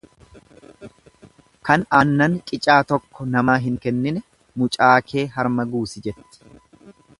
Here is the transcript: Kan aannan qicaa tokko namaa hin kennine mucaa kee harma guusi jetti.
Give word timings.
Kan 1.67 1.83
aannan 1.97 2.37
qicaa 2.51 2.77
tokko 2.93 3.27
namaa 3.35 3.59
hin 3.67 3.77
kennine 3.85 4.25
mucaa 4.63 4.91
kee 5.13 5.29
harma 5.37 5.71
guusi 5.75 6.05
jetti. 6.09 6.45